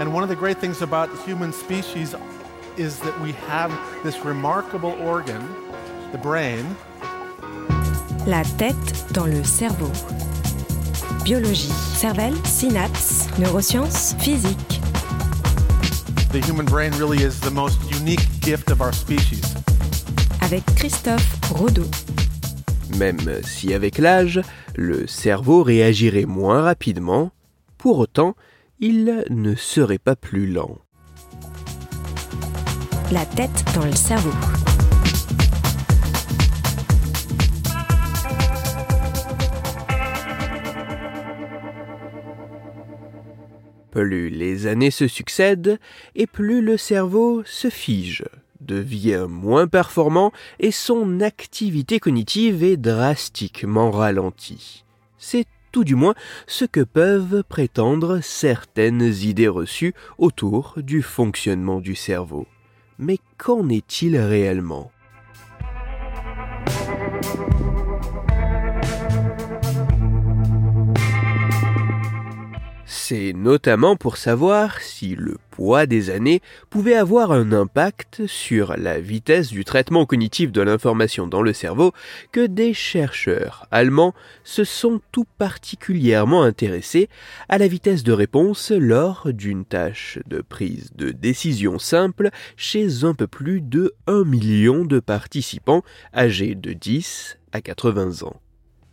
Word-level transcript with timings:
And 0.00 0.12
one 0.12 0.22
of 0.22 0.28
the 0.28 0.36
great 0.36 0.58
things 0.58 0.82
about 0.82 1.10
the 1.10 1.22
human 1.22 1.52
species 1.52 2.14
is 2.76 2.98
that 3.00 3.18
we 3.20 3.32
have 3.48 3.70
this 4.02 4.24
remarkable 4.24 4.92
organ, 5.00 5.42
the 6.10 6.18
brain. 6.18 6.64
La 8.26 8.42
tête 8.58 9.12
dans 9.12 9.26
le 9.26 9.44
cerveau. 9.44 9.90
Biologie, 11.24 11.72
cervelle, 11.94 12.34
synapses, 12.44 13.28
neurosciences, 13.38 14.14
physique. 14.18 14.80
The 16.32 16.40
human 16.40 16.64
brain 16.64 16.92
really 16.92 17.22
is 17.22 17.38
the 17.40 17.50
most 17.50 17.78
unique 17.90 18.26
gift 18.40 18.70
of 18.70 18.80
our 18.80 18.92
species. 18.92 19.54
Avec 20.40 20.64
Christophe 20.74 21.38
Rodeau. 21.52 21.86
Même 22.98 23.42
si 23.44 23.74
avec 23.74 23.98
l'âge, 23.98 24.40
le 24.74 25.06
cerveau 25.06 25.62
réagirait 25.62 26.24
moins 26.24 26.62
rapidement, 26.62 27.30
pour 27.78 27.98
autant, 27.98 28.34
il 28.84 29.24
ne 29.30 29.54
serait 29.54 29.98
pas 29.98 30.16
plus 30.16 30.48
lent. 30.48 30.76
La 33.12 33.24
tête 33.24 33.64
dans 33.76 33.84
le 33.84 33.94
cerveau. 33.94 34.32
Plus 43.92 44.30
les 44.30 44.66
années 44.66 44.90
se 44.90 45.06
succèdent, 45.06 45.78
et 46.16 46.26
plus 46.26 46.60
le 46.60 46.76
cerveau 46.76 47.44
se 47.44 47.70
fige, 47.70 48.24
devient 48.60 49.26
moins 49.28 49.68
performant 49.68 50.32
et 50.58 50.72
son 50.72 51.20
activité 51.20 52.00
cognitive 52.00 52.64
est 52.64 52.78
drastiquement 52.78 53.92
ralentie. 53.92 54.84
C'est 55.18 55.46
tout 55.72 55.84
du 55.84 55.94
moins 55.94 56.14
ce 56.46 56.64
que 56.64 56.80
peuvent 56.80 57.42
prétendre 57.48 58.20
certaines 58.22 59.02
idées 59.02 59.48
reçues 59.48 59.94
autour 60.18 60.74
du 60.76 61.02
fonctionnement 61.02 61.80
du 61.80 61.94
cerveau. 61.94 62.46
Mais 62.98 63.18
qu'en 63.38 63.68
est-il 63.68 64.16
réellement? 64.16 64.92
C'est 73.14 73.34
notamment 73.34 73.94
pour 73.94 74.16
savoir 74.16 74.80
si 74.80 75.16
le 75.16 75.36
poids 75.50 75.84
des 75.84 76.08
années 76.08 76.40
pouvait 76.70 76.94
avoir 76.94 77.30
un 77.30 77.52
impact 77.52 78.26
sur 78.26 78.74
la 78.78 79.00
vitesse 79.00 79.50
du 79.50 79.66
traitement 79.66 80.06
cognitif 80.06 80.50
de 80.50 80.62
l'information 80.62 81.26
dans 81.26 81.42
le 81.42 81.52
cerveau 81.52 81.92
que 82.32 82.46
des 82.46 82.72
chercheurs 82.72 83.66
allemands 83.70 84.14
se 84.44 84.64
sont 84.64 85.02
tout 85.12 85.26
particulièrement 85.36 86.42
intéressés 86.42 87.10
à 87.50 87.58
la 87.58 87.68
vitesse 87.68 88.02
de 88.02 88.14
réponse 88.14 88.70
lors 88.70 89.30
d'une 89.30 89.66
tâche 89.66 90.18
de 90.26 90.40
prise 90.40 90.88
de 90.94 91.10
décision 91.10 91.78
simple 91.78 92.30
chez 92.56 93.04
un 93.04 93.12
peu 93.12 93.26
plus 93.26 93.60
de 93.60 93.92
1 94.06 94.24
million 94.24 94.86
de 94.86 95.00
participants 95.00 95.82
âgés 96.16 96.54
de 96.54 96.72
10 96.72 97.36
à 97.52 97.60
80 97.60 98.26
ans 98.26 98.41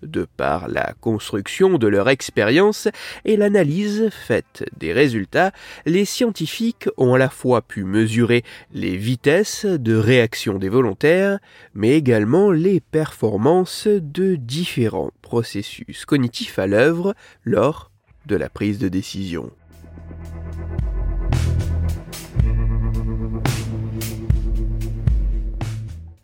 de 0.03 0.27
par 0.37 0.67
la 0.67 0.93
construction 1.01 1.77
de 1.77 1.87
leur 1.87 2.09
expérience 2.09 2.87
et 3.25 3.37
l'analyse 3.37 4.09
faite 4.09 4.65
des 4.77 4.93
résultats, 4.93 5.51
les 5.85 6.05
scientifiques 6.05 6.89
ont 6.97 7.13
à 7.13 7.17
la 7.17 7.29
fois 7.29 7.61
pu 7.61 7.83
mesurer 7.83 8.43
les 8.73 8.97
vitesses 8.97 9.65
de 9.65 9.95
réaction 9.95 10.57
des 10.57 10.69
volontaires, 10.69 11.39
mais 11.73 11.91
également 11.91 12.51
les 12.51 12.79
performances 12.79 13.87
de 13.87 14.35
différents 14.35 15.11
processus 15.21 16.05
cognitifs 16.05 16.59
à 16.59 16.67
l'œuvre 16.67 17.13
lors 17.43 17.91
de 18.25 18.35
la 18.35 18.49
prise 18.49 18.79
de 18.79 18.87
décision. 18.87 19.51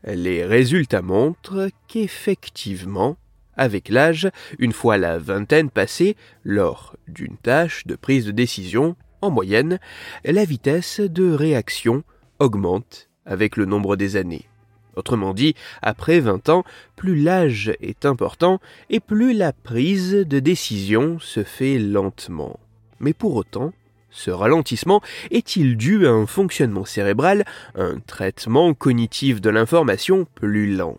Les 0.07 0.45
résultats 0.45 1.01
montrent 1.01 1.69
qu'effectivement, 1.87 3.17
avec 3.57 3.89
l'âge, 3.89 4.29
une 4.59 4.73
fois 4.73 4.97
la 4.97 5.17
vingtaine 5.17 5.69
passée, 5.69 6.15
lors 6.43 6.95
d'une 7.07 7.37
tâche 7.37 7.85
de 7.87 7.95
prise 7.95 8.25
de 8.25 8.31
décision, 8.31 8.95
en 9.21 9.31
moyenne, 9.31 9.79
la 10.23 10.45
vitesse 10.45 10.99
de 10.99 11.31
réaction 11.31 12.03
augmente 12.39 13.09
avec 13.25 13.57
le 13.57 13.65
nombre 13.65 13.95
des 13.95 14.15
années. 14.17 14.47
Autrement 14.95 15.33
dit, 15.33 15.55
après 15.81 16.19
20 16.19 16.49
ans, 16.49 16.63
plus 16.95 17.15
l'âge 17.21 17.73
est 17.81 18.05
important 18.05 18.59
et 18.89 18.99
plus 18.99 19.33
la 19.33 19.51
prise 19.51 20.13
de 20.13 20.39
décision 20.39 21.19
se 21.19 21.43
fait 21.43 21.79
lentement. 21.79 22.59
Mais 22.99 23.13
pour 23.13 23.35
autant, 23.35 23.73
ce 24.09 24.31
ralentissement 24.31 25.01
est-il 25.31 25.75
dû 25.75 26.07
à 26.07 26.11
un 26.11 26.25
fonctionnement 26.25 26.85
cérébral, 26.85 27.43
un 27.75 27.99
traitement 27.99 28.73
cognitif 28.73 29.41
de 29.41 29.49
l'information 29.49 30.25
plus 30.35 30.73
lent? 30.73 30.97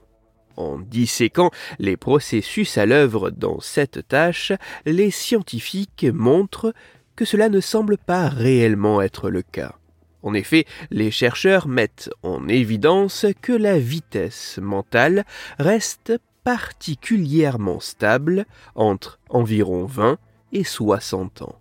En 0.56 0.78
disséquant 0.78 1.50
les 1.78 1.96
processus 1.96 2.78
à 2.78 2.86
l'œuvre 2.86 3.30
dans 3.30 3.60
cette 3.60 4.06
tâche, 4.08 4.52
les 4.84 5.10
scientifiques 5.10 6.06
montrent 6.12 6.74
que 7.14 7.24
cela 7.24 7.48
ne 7.48 7.60
semble 7.60 7.98
pas 7.98 8.28
réellement 8.28 9.00
être 9.00 9.30
le 9.30 9.42
cas. 9.42 9.74
En 10.22 10.34
effet, 10.34 10.66
les 10.90 11.10
chercheurs 11.10 11.68
mettent 11.68 12.10
en 12.22 12.48
évidence 12.48 13.26
que 13.40 13.52
la 13.52 13.78
vitesse 13.78 14.58
mentale 14.60 15.24
reste 15.58 16.18
particulièrement 16.42 17.80
stable 17.80 18.46
entre 18.74 19.18
environ 19.28 19.84
20 19.84 20.18
et 20.52 20.64
60 20.64 21.42
ans. 21.42 21.58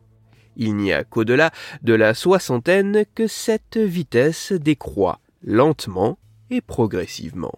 Il 0.58 0.76
n'y 0.76 0.94
a 0.94 1.04
qu'au-delà 1.04 1.52
de 1.84 1.94
la 1.94 2.14
soixantaine 2.14 3.06
que 3.14 3.28
cette 3.28 3.78
vitesse 3.78 4.52
décroît 4.52 5.20
lentement 5.44 6.18
et 6.50 6.62
progressivement. 6.62 7.54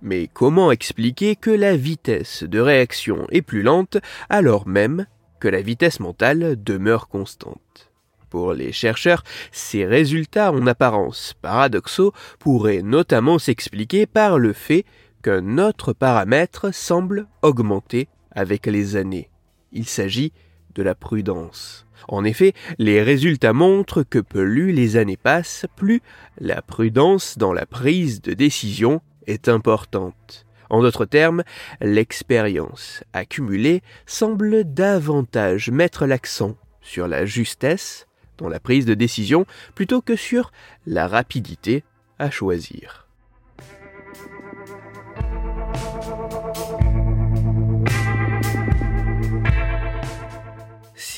Mais 0.00 0.28
comment 0.32 0.70
expliquer 0.70 1.34
que 1.34 1.50
la 1.50 1.76
vitesse 1.76 2.44
de 2.44 2.60
réaction 2.60 3.26
est 3.30 3.42
plus 3.42 3.62
lente 3.62 3.98
alors 4.28 4.68
même 4.68 5.06
que 5.40 5.48
la 5.48 5.60
vitesse 5.60 6.00
mentale 6.00 6.62
demeure 6.62 7.08
constante? 7.08 7.90
Pour 8.30 8.52
les 8.52 8.72
chercheurs, 8.72 9.24
ces 9.52 9.86
résultats 9.86 10.52
en 10.52 10.66
apparence 10.66 11.34
paradoxaux 11.40 12.12
pourraient 12.38 12.82
notamment 12.82 13.38
s'expliquer 13.38 14.06
par 14.06 14.38
le 14.38 14.52
fait 14.52 14.84
qu'un 15.22 15.58
autre 15.58 15.92
paramètre 15.92 16.72
semble 16.72 17.26
augmenter 17.42 18.08
avec 18.30 18.66
les 18.66 18.96
années. 18.96 19.30
Il 19.72 19.86
s'agit 19.86 20.32
de 20.74 20.82
la 20.82 20.94
prudence. 20.94 21.86
En 22.06 22.24
effet, 22.24 22.52
les 22.78 23.02
résultats 23.02 23.52
montrent 23.52 24.04
que 24.04 24.20
plus 24.20 24.72
les 24.72 24.96
années 24.96 25.16
passent, 25.16 25.66
plus 25.74 26.00
la 26.38 26.62
prudence 26.62 27.36
dans 27.36 27.52
la 27.52 27.66
prise 27.66 28.22
de 28.22 28.34
décision 28.34 29.00
est 29.28 29.48
importante. 29.48 30.44
En 30.70 30.82
d'autres 30.82 31.06
termes, 31.06 31.44
l'expérience 31.80 33.04
accumulée 33.12 33.82
semble 34.06 34.64
davantage 34.64 35.70
mettre 35.70 36.06
l'accent 36.06 36.56
sur 36.82 37.08
la 37.08 37.24
justesse 37.24 38.06
dans 38.36 38.48
la 38.48 38.60
prise 38.60 38.86
de 38.86 38.94
décision 38.94 39.46
plutôt 39.74 40.02
que 40.02 40.16
sur 40.16 40.52
la 40.86 41.08
rapidité 41.08 41.84
à 42.18 42.30
choisir. 42.30 43.07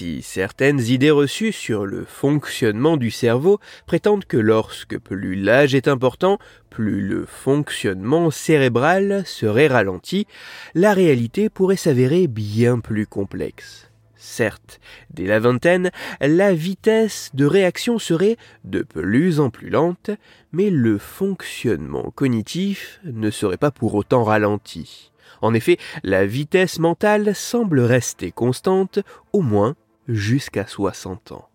Si 0.01 0.23
certaines 0.23 0.81
idées 0.81 1.11
reçues 1.11 1.53
sur 1.53 1.85
le 1.85 2.07
fonctionnement 2.07 2.97
du 2.97 3.11
cerveau 3.11 3.61
prétendent 3.85 4.25
que 4.25 4.39
lorsque 4.39 4.99
plus 4.99 5.35
l'âge 5.35 5.75
est 5.75 5.89
important, 5.89 6.39
plus 6.71 7.03
le 7.03 7.27
fonctionnement 7.27 8.31
cérébral 8.31 9.25
serait 9.27 9.67
ralenti, 9.67 10.27
la 10.75 10.95
réalité 10.95 11.51
pourrait 11.51 11.77
s'avérer 11.77 12.29
bien 12.29 12.79
plus 12.81 13.07
complexe. 13.07 13.91
Certes, 14.17 14.81
dès 15.11 15.27
la 15.27 15.39
vingtaine, 15.39 15.91
la 16.23 16.55
vitesse 16.55 17.29
de 17.35 17.45
réaction 17.45 17.99
serait 17.99 18.39
de 18.65 18.81
plus 18.81 19.39
en 19.39 19.51
plus 19.51 19.69
lente, 19.69 20.09
mais 20.51 20.71
le 20.71 20.97
fonctionnement 20.97 22.11
cognitif 22.15 23.01
ne 23.05 23.31
serait 23.31 23.59
pas 23.59 23.71
pour 23.71 23.95
autant 23.97 24.25
ralenti. 24.25 25.11
En 25.43 25.55
effet, 25.55 25.79
la 26.03 26.25
vitesse 26.27 26.79
mentale 26.79 27.35
semble 27.35 27.81
rester 27.81 28.31
constante, 28.31 28.99
au 29.33 29.43
moins 29.43 29.75
jusqu'à 30.09 30.67
60 30.67 31.33
ans. 31.33 31.49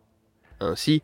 Ainsi, 0.59 1.03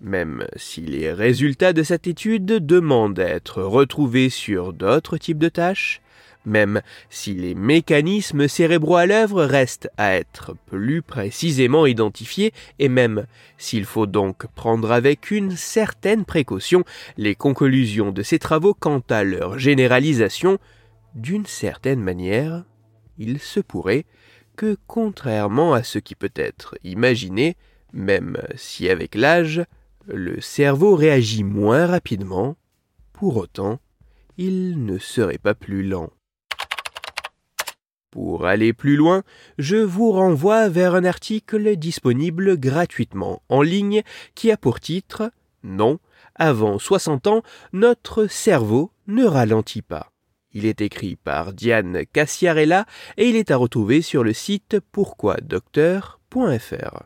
même 0.00 0.46
si 0.56 0.80
les 0.80 1.12
résultats 1.12 1.72
de 1.72 1.82
cette 1.82 2.06
étude 2.06 2.46
demandent 2.46 3.18
à 3.18 3.28
être 3.28 3.62
retrouvés 3.62 4.30
sur 4.30 4.72
d'autres 4.72 5.18
types 5.18 5.38
de 5.38 5.48
tâches, 5.48 6.00
même 6.46 6.80
si 7.10 7.34
les 7.34 7.54
mécanismes 7.54 8.48
cérébraux 8.48 8.96
à 8.96 9.06
l'œuvre 9.06 9.44
restent 9.44 9.90
à 9.98 10.14
être 10.14 10.56
plus 10.66 11.02
précisément 11.02 11.84
identifiés, 11.86 12.52
et 12.78 12.88
même 12.88 13.26
s'il 13.58 13.84
faut 13.84 14.06
donc 14.06 14.46
prendre 14.54 14.90
avec 14.90 15.30
une 15.30 15.50
certaine 15.50 16.24
précaution 16.24 16.84
les 17.18 17.34
conclusions 17.34 18.10
de 18.10 18.22
ces 18.22 18.38
travaux 18.38 18.74
quant 18.74 19.02
à 19.10 19.22
leur 19.22 19.58
généralisation, 19.58 20.58
d'une 21.14 21.46
certaine 21.46 22.00
manière, 22.00 22.64
il 23.18 23.38
se 23.38 23.60
pourrait 23.60 24.06
que, 24.60 24.76
contrairement 24.86 25.72
à 25.72 25.82
ce 25.82 25.98
qui 25.98 26.14
peut 26.14 26.34
être 26.34 26.76
imaginé, 26.84 27.56
même 27.94 28.36
si 28.56 28.90
avec 28.90 29.14
l'âge, 29.14 29.64
le 30.06 30.38
cerveau 30.42 30.96
réagit 30.96 31.44
moins 31.44 31.86
rapidement, 31.86 32.58
pour 33.14 33.38
autant, 33.38 33.80
il 34.36 34.84
ne 34.84 34.98
serait 34.98 35.38
pas 35.38 35.54
plus 35.54 35.82
lent. 35.82 36.10
Pour 38.10 38.44
aller 38.44 38.74
plus 38.74 38.96
loin, 38.96 39.22
je 39.56 39.76
vous 39.76 40.12
renvoie 40.12 40.68
vers 40.68 40.94
un 40.94 41.04
article 41.04 41.76
disponible 41.76 42.58
gratuitement 42.58 43.40
en 43.48 43.62
ligne 43.62 44.02
qui 44.34 44.50
a 44.50 44.58
pour 44.58 44.78
titre 44.78 45.32
Non, 45.62 46.00
avant 46.34 46.78
60 46.78 47.28
ans, 47.28 47.42
notre 47.72 48.26
cerveau 48.26 48.92
ne 49.06 49.24
ralentit 49.24 49.80
pas. 49.80 50.12
Il 50.52 50.66
est 50.66 50.80
écrit 50.80 51.16
par 51.16 51.52
Diane 51.52 52.04
Cassiarella 52.12 52.86
et 53.16 53.28
il 53.28 53.36
est 53.36 53.50
à 53.50 53.56
retrouver 53.56 54.02
sur 54.02 54.24
le 54.24 54.32
site 54.32 54.78
pourquoidocteur.fr. 54.92 57.02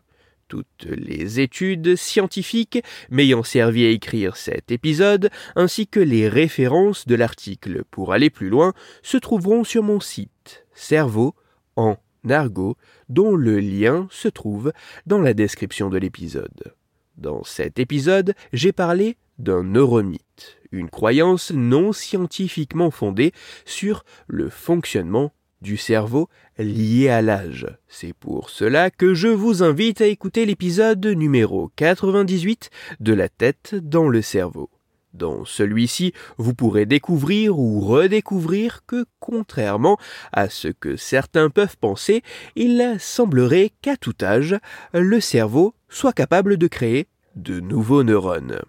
Toutes 0.48 0.84
les 0.84 1.40
études 1.40 1.96
scientifiques 1.96 2.82
m'ayant 3.10 3.42
servi 3.42 3.84
à 3.84 3.90
écrire 3.90 4.36
cet 4.36 4.70
épisode, 4.70 5.30
ainsi 5.56 5.86
que 5.86 6.00
les 6.00 6.28
références 6.28 7.06
de 7.06 7.14
l'article 7.14 7.84
pour 7.90 8.12
aller 8.12 8.30
plus 8.30 8.48
loin, 8.48 8.72
se 9.02 9.16
trouveront 9.16 9.64
sur 9.64 9.82
mon 9.82 10.00
site 10.00 10.66
Cerveau 10.74 11.34
en 11.76 11.96
argot, 12.30 12.76
dont 13.08 13.36
le 13.36 13.60
lien 13.60 14.06
se 14.10 14.28
trouve 14.28 14.72
dans 15.06 15.20
la 15.20 15.34
description 15.34 15.90
de 15.90 15.98
l'épisode. 15.98 16.74
Dans 17.16 17.44
cet 17.44 17.78
épisode, 17.78 18.34
j'ai 18.52 18.72
parlé 18.72 19.16
d'un 19.38 19.62
neuromythe, 19.62 20.58
une 20.72 20.90
croyance 20.90 21.50
non 21.50 21.92
scientifiquement 21.92 22.90
fondée 22.90 23.32
sur 23.64 24.04
le 24.26 24.48
fonctionnement 24.48 25.32
du 25.60 25.76
cerveau 25.76 26.28
lié 26.58 27.08
à 27.08 27.22
l'âge. 27.22 27.66
C'est 27.88 28.12
pour 28.12 28.50
cela 28.50 28.90
que 28.90 29.14
je 29.14 29.28
vous 29.28 29.62
invite 29.62 30.00
à 30.00 30.06
écouter 30.06 30.44
l'épisode 30.44 31.04
numéro 31.06 31.70
98 31.76 32.70
de 33.00 33.12
La 33.14 33.28
tête 33.28 33.74
dans 33.74 34.08
le 34.08 34.22
cerveau. 34.22 34.70
Dans 35.14 35.44
celui-ci, 35.44 36.12
vous 36.38 36.54
pourrez 36.54 36.86
découvrir 36.86 37.58
ou 37.58 37.80
redécouvrir 37.80 38.80
que, 38.84 39.04
contrairement 39.20 39.96
à 40.32 40.48
ce 40.50 40.68
que 40.68 40.96
certains 40.96 41.50
peuvent 41.50 41.78
penser, 41.78 42.22
il 42.56 42.96
semblerait 42.98 43.70
qu'à 43.80 43.96
tout 43.96 44.16
âge, 44.22 44.56
le 44.92 45.20
cerveau 45.20 45.74
soit 45.88 46.12
capable 46.12 46.56
de 46.56 46.66
créer 46.66 47.06
de 47.36 47.60
nouveaux 47.60 48.02
neurones. 48.02 48.60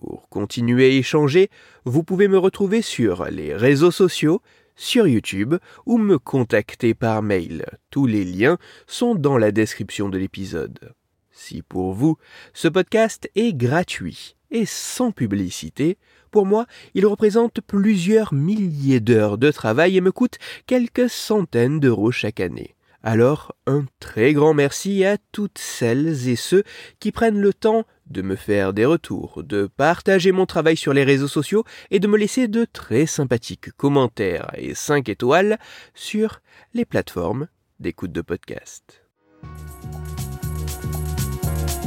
Pour 0.00 0.28
continuer 0.28 0.86
à 0.86 0.88
échanger, 0.88 1.50
vous 1.84 2.02
pouvez 2.02 2.26
me 2.26 2.36
retrouver 2.36 2.82
sur 2.82 3.26
les 3.26 3.54
réseaux 3.54 3.92
sociaux, 3.92 4.42
sur 4.74 5.06
YouTube 5.06 5.54
ou 5.86 5.98
me 5.98 6.18
contacter 6.18 6.94
par 6.94 7.22
mail. 7.22 7.64
Tous 7.90 8.06
les 8.06 8.24
liens 8.24 8.58
sont 8.88 9.14
dans 9.14 9.38
la 9.38 9.52
description 9.52 10.08
de 10.08 10.18
l'épisode. 10.18 10.92
Si 11.30 11.62
pour 11.62 11.92
vous, 11.92 12.16
ce 12.54 12.66
podcast 12.66 13.30
est 13.36 13.52
gratuit 13.52 14.34
et 14.50 14.66
sans 14.66 15.12
publicité, 15.12 15.96
pour 16.32 16.44
moi, 16.44 16.66
il 16.94 17.06
représente 17.06 17.60
plusieurs 17.60 18.34
milliers 18.34 19.00
d'heures 19.00 19.38
de 19.38 19.52
travail 19.52 19.96
et 19.96 20.00
me 20.00 20.10
coûte 20.10 20.38
quelques 20.66 21.08
centaines 21.08 21.78
d'euros 21.78 22.10
chaque 22.10 22.40
année. 22.40 22.74
Alors, 23.06 23.54
un 23.66 23.84
très 24.00 24.32
grand 24.32 24.54
merci 24.54 25.04
à 25.04 25.18
toutes 25.30 25.58
celles 25.58 26.26
et 26.26 26.36
ceux 26.36 26.64
qui 27.00 27.12
prennent 27.12 27.38
le 27.38 27.52
temps 27.52 27.84
de 28.06 28.22
me 28.22 28.34
faire 28.34 28.72
des 28.72 28.86
retours, 28.86 29.42
de 29.44 29.66
partager 29.66 30.32
mon 30.32 30.46
travail 30.46 30.78
sur 30.78 30.94
les 30.94 31.04
réseaux 31.04 31.28
sociaux 31.28 31.64
et 31.90 32.00
de 32.00 32.08
me 32.08 32.16
laisser 32.16 32.48
de 32.48 32.64
très 32.64 33.04
sympathiques 33.04 33.72
commentaires 33.72 34.50
et 34.56 34.74
5 34.74 35.10
étoiles 35.10 35.58
sur 35.92 36.40
les 36.72 36.86
plateformes 36.86 37.48
d'écoute 37.78 38.12
de 38.12 38.22
podcast. 38.22 39.02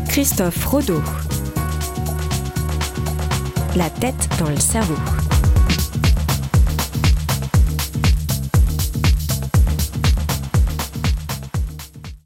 Christophe 0.07 0.65
Rodeau. 0.65 1.01
La 3.75 3.89
tête 3.89 4.29
dans 4.37 4.49
le 4.51 4.57
cerveau. 4.57 5.26